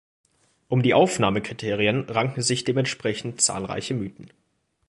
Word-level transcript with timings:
Um 0.67 0.81
die 0.81 0.95
Aufnahmekriterien 0.95 2.09
ranken 2.09 2.41
sich 2.41 2.63
dementsprechend 2.63 3.39
zahlreiche 3.39 3.93
Mythen. 3.93 4.31